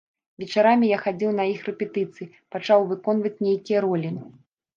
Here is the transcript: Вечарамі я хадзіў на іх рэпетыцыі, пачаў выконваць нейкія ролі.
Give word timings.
Вечарамі 0.43 0.87
я 0.91 0.97
хадзіў 1.03 1.31
на 1.39 1.45
іх 1.51 1.59
рэпетыцыі, 1.69 2.31
пачаў 2.57 2.87
выконваць 2.93 3.35
нейкія 3.47 3.85
ролі. 3.87 4.09